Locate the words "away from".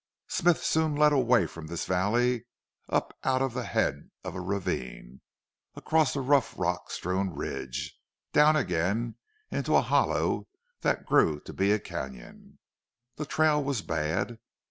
1.13-1.67